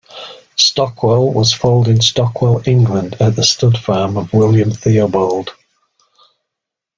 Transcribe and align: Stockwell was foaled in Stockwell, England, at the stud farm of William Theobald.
Stockwell 0.57 1.31
was 1.31 1.53
foaled 1.53 1.87
in 1.87 2.01
Stockwell, 2.01 2.63
England, 2.65 3.15
at 3.19 3.35
the 3.35 3.43
stud 3.43 3.77
farm 3.77 4.17
of 4.17 4.33
William 4.33 4.71
Theobald. 4.71 5.51